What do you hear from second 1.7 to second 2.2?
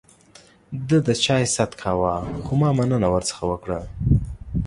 کاوه،